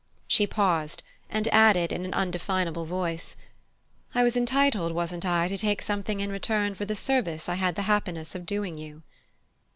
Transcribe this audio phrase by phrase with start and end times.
[0.27, 3.35] She paused, and added in an undefinable voice:
[4.15, 7.75] "I was entitled, wasn't I, to take something in return for the service I had
[7.75, 9.03] the happiness of doing you?"